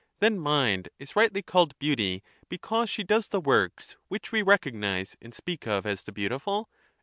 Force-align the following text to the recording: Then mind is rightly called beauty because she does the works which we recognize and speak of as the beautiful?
Then 0.17 0.39
mind 0.39 0.89
is 0.97 1.15
rightly 1.15 1.43
called 1.43 1.77
beauty 1.77 2.23
because 2.49 2.89
she 2.89 3.03
does 3.03 3.27
the 3.27 3.39
works 3.39 3.97
which 4.07 4.31
we 4.31 4.41
recognize 4.41 5.15
and 5.21 5.31
speak 5.31 5.67
of 5.67 5.85
as 5.85 6.01
the 6.01 6.11
beautiful? 6.11 6.71